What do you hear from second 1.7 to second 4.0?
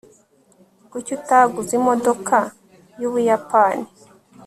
imodoka yubuyapani